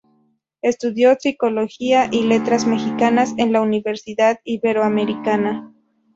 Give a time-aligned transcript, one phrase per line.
[0.63, 5.75] Estudió psicología y letras mexicanas en la Universidad Iberoamericana.